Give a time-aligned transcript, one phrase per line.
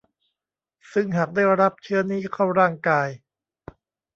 [0.93, 3.07] ซึ่งหากได้รับเชื้อนี้เข้าร่างกาย